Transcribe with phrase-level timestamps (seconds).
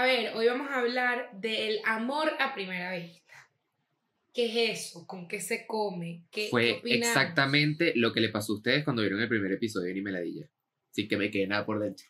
[0.00, 3.50] A ver, hoy vamos a hablar del amor a primera vista.
[4.32, 5.06] ¿Qué es eso?
[5.06, 6.22] ¿Con qué se come?
[6.30, 7.08] ¿Qué, qué Fue opinamos?
[7.08, 10.48] exactamente lo que le pasó a ustedes cuando vieron el primer episodio de Ni Meladilla.
[10.90, 12.06] Sin que me quede nada por dentro.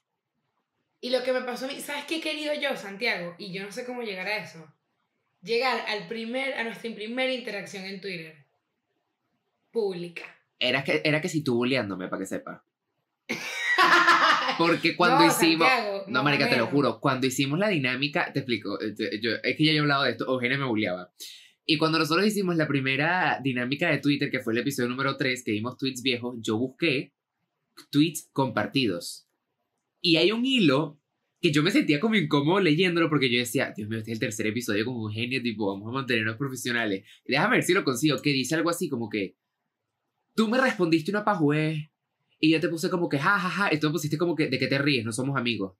[1.00, 3.34] Y lo que me pasó a mí, ¿sabes qué he querido yo, Santiago?
[3.38, 4.72] Y yo no sé cómo llegar a eso.
[5.42, 8.36] Llegar al primer, a nuestra primera interacción en Twitter.
[9.72, 10.38] Pública.
[10.60, 12.64] Era que, era que si tú bulleándome, para que sepa.
[14.66, 15.66] Porque cuando No, hicimos.
[15.68, 17.00] Santiago, No, marica, te lo juro.
[17.00, 18.78] Cuando hicimos la dinámica, te explico.
[18.80, 20.26] eh, yo- es que ya he hablado de esto.
[20.26, 21.12] Eugenia me bulleaba.
[21.66, 25.44] Y cuando nosotros hicimos la primera dinámica de Twitter, que fue el episodio número 3,
[25.44, 27.12] que vimos tweets viejos, yo busqué
[27.90, 29.26] tweets compartidos.
[30.00, 30.98] Y hay un hilo
[31.40, 34.20] que yo me sentía como incómodo leyéndolo porque yo decía, Dios mío, este es el
[34.20, 37.04] tercer episodio con Eugenia, tipo, vamos a mantenernos profesionales.
[37.24, 39.36] Déjame ver si lo consigo, que dice algo así como que,
[40.34, 41.89] tú me respondiste una pajuez
[42.40, 44.48] y yo te puse como que, ja, ja, ja, y tú me pusiste como que,
[44.48, 45.04] ¿de qué te ríes?
[45.04, 45.76] No somos amigos.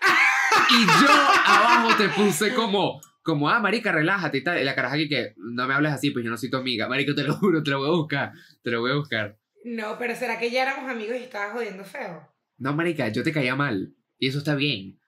[0.70, 1.08] Y yo
[1.46, 4.60] abajo te puse como, como, ah, marica, relájate y tal.
[4.60, 6.88] Y la caraja aquí que, no me hables así, pues yo no soy tu amiga.
[6.88, 8.32] Marica, te lo juro, te lo voy a buscar.
[8.62, 9.38] Te lo voy a buscar.
[9.64, 12.28] No, pero ¿será que ya éramos amigos y estaba jodiendo feo?
[12.58, 13.94] No, marica, yo te caía mal.
[14.18, 14.98] Y eso está bien.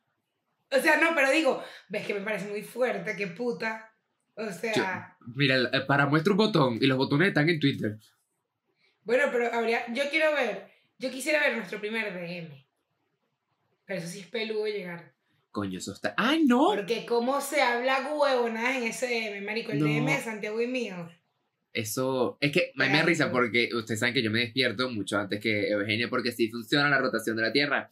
[0.70, 3.92] O sea, no, pero digo, ves que me parece muy fuerte, qué puta.
[4.34, 7.98] O sea, Mira, eh, para muestra un botón y los botones están en Twitter.
[9.16, 12.48] Bueno, pero habría, yo quiero ver, yo quisiera ver nuestro primer DM.
[13.84, 15.12] Pero eso sí es peludo llegar.
[15.50, 16.14] Coño, eso está.
[16.16, 16.68] ¡Ay, no!
[16.68, 19.86] Porque cómo se habla huevonadas en ese DM, marico, el No.
[19.86, 21.10] DM de Santiago y mío.
[21.72, 22.38] Eso.
[22.40, 25.68] Es que me, me risa porque ustedes saben que yo me despierto mucho antes que
[25.70, 27.90] Eugenia porque sí funciona la rotación de la Tierra.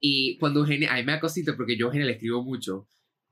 [0.00, 0.92] Y cuando Eugenia.
[0.92, 2.86] A mí me da cosita porque yo a Eugenia le escribo mucho.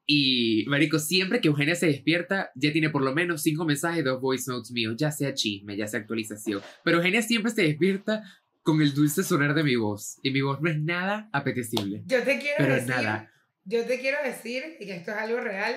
[0.09, 4.21] Y, marico, siempre que Eugenia se despierta, ya tiene por lo menos cinco mensajes, dos
[4.21, 6.61] voice notes míos, ya sea chisme, ya sea actualización.
[6.85, 8.23] Pero Eugenia siempre se despierta
[8.63, 10.19] con el dulce sonar de mi voz.
[10.23, 12.03] Y mi voz no es nada apetecible.
[12.07, 13.33] Yo te quiero Pero decir, nada.
[13.65, 15.75] yo te quiero decir, y que esto es algo real,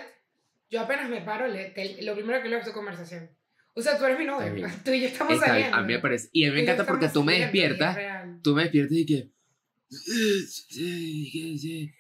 [0.70, 3.30] yo apenas me paro, le- te- lo primero que leo es tu conversación.
[3.74, 4.70] O sea, tú eres mi novio, bien.
[4.84, 5.78] tú y yo estamos Está bien, saliendo.
[5.78, 6.30] a mí me parece.
[6.34, 7.98] Y a mí me encanta porque tú me despiertas.
[8.44, 9.30] Tú me despiertas y que.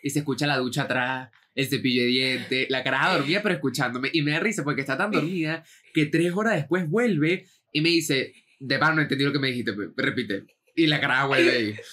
[0.04, 4.10] Y se escucha la ducha atrás, el cepillo de dientes, la caraja dormida, pero escuchándome.
[4.14, 7.90] Y me da risa porque está tan dormida que tres horas después vuelve y me
[7.90, 10.46] dice: De pan, no entendí lo que me dijiste, repite.
[10.76, 11.76] Y la caraja vuelve ahí.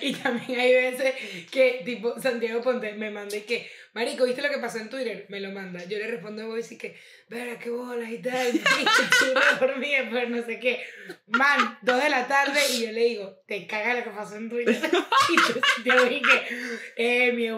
[0.00, 1.12] Y, también hay veces
[1.50, 5.26] que, tipo, Santiago Ponte me manda y que, Marico, ¿viste lo que pasó en Twitter?
[5.28, 5.84] Me lo manda.
[5.86, 6.94] Yo le respondo en voice y que,
[7.28, 8.52] verá, qué bolas y tal.
[10.10, 10.80] Pero no sé qué.
[11.28, 14.48] Man, dos de la tarde y yo le digo, te caga lo que pasó en
[14.48, 14.76] Twitter.
[15.30, 16.46] Y tú, Santiago, y que,
[16.96, 17.48] eh, mi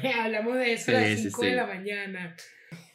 [0.00, 1.54] me hablamos de eso a las Sí, sí, 5 de sí.
[1.56, 2.36] la mañana.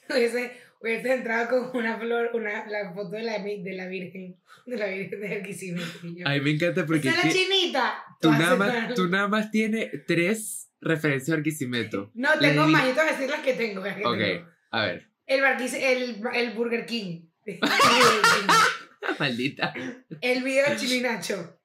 [0.08, 4.36] Hubiese, hubiese entrado con una flor, una, la foto de la, de la Virgen,
[4.68, 5.88] de la Virgen de Arquisimeto.
[6.04, 8.04] Yo, A mí me encanta porque ¡Esa es la chinita!
[8.22, 12.12] tú, nada más, tú nada más tienes tres referencias a Arquisimeto.
[12.14, 13.84] No, tengo más, yo te voy a decir las que tengo.
[13.84, 14.50] las que Ok, tengo.
[14.72, 15.10] a ver.
[15.26, 17.29] El, el, el Burger King.
[19.20, 19.74] Maldita.
[20.22, 21.60] el video de Chino y Nacho.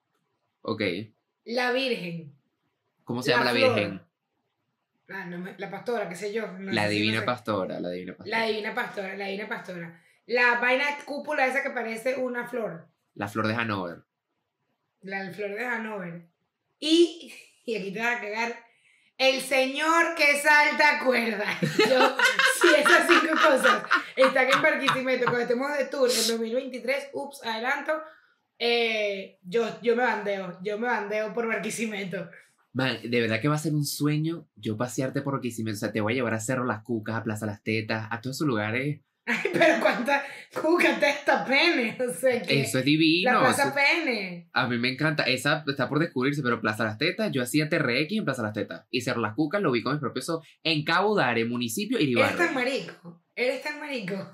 [0.62, 0.82] Ok.
[1.44, 2.32] La Virgen.
[3.04, 3.52] ¿Cómo se La llama la.
[3.52, 4.02] Virgen?
[5.08, 6.50] Ah, no la pastora, qué sé yo.
[6.52, 8.38] no La sé divina pastora, la divina pastora.
[8.38, 10.00] La divina pastora, la divina pastora.
[10.26, 12.88] La vaina cúpula esa que parece una flor.
[13.14, 14.04] La flor de Hanover.
[15.02, 16.26] La flor de Hanover.
[16.78, 17.32] Y,
[17.66, 18.56] y aquí te va a cagar.
[19.16, 21.44] El señor que salta cuerda.
[21.60, 22.16] Yo,
[22.60, 23.82] si esas cinco cosas
[24.16, 27.92] están en Barquisimeto cuando estemos de tour en 2023, ups, adelanto.
[28.58, 32.28] eh, yo, yo me bandeo, yo me bandeo por Barquisimeto.
[32.72, 35.76] Man, de verdad que va a ser un sueño yo pasearte por Barquisimeto.
[35.76, 38.20] O sea, te voy a llevar a Cerro Las Cucas, a Plaza Las Tetas, a
[38.20, 39.00] todos esos lugares.
[39.26, 40.22] Ay, pero cuánta
[40.60, 41.96] cuca testa pene.
[42.08, 42.60] O sea que.
[42.60, 43.32] Eso es divino.
[43.32, 44.48] la plaza eso- pene.
[44.52, 45.22] a mí me encanta.
[45.24, 48.86] Esa está por descubrirse, pero Plaza Las Tetas, yo hacía TRX en Plaza Las Tetas.
[48.90, 52.08] Y Cerro Las Cucas lo vi con mis propios ojos en Cabo Dare, municipio Eres
[52.08, 52.36] Iribarren.
[52.36, 53.24] tan marico.
[53.34, 54.30] Eres tan marico.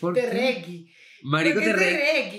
[0.00, 0.22] ¿Por qué?
[0.22, 0.92] Terrequi.
[1.24, 1.72] Marico ¿Por qué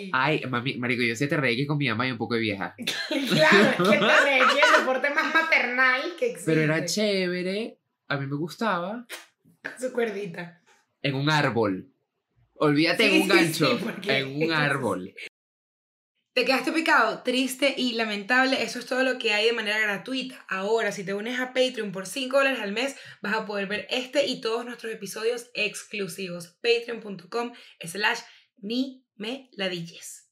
[0.04, 0.10] TRX.
[0.12, 2.76] Ay, mami, marico, yo hacía TRX con mi mamá y un poco de vieja.
[3.10, 6.52] Claro, es que terrequi es el deporte más maternal que existe.
[6.52, 9.06] Pero era chévere, a mí me gustaba.
[9.80, 10.62] Su cuerdita.
[11.02, 11.93] En un árbol.
[12.56, 13.80] Olvídate Sí, en un sí, gancho.
[14.02, 15.14] sí, en un árbol.
[16.36, 17.22] ¿Te quedaste picado?
[17.22, 18.64] Triste y lamentable.
[18.64, 20.44] Eso es todo lo que hay de manera gratuita.
[20.50, 23.86] Ahora, si te unes a Patreon por 5 dólares al mes, vas a poder ver
[23.92, 26.58] este y todos nuestros episodios exclusivos.
[26.64, 27.54] Patreon.com
[27.84, 28.20] slash
[28.58, 30.23] ni me ladilles.